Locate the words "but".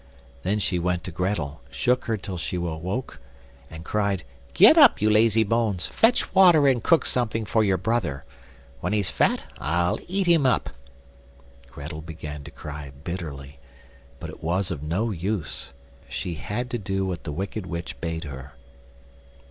14.19-14.31